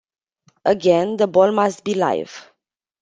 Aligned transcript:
Again, 0.65 1.17
the 1.17 1.27
ball 1.27 1.51
must 1.51 1.83
be 1.83 1.93
live. 1.93 2.51